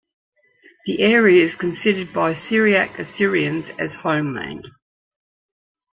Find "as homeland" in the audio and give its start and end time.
3.77-4.65